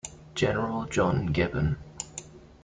[0.33, 1.77] General John Gibbon.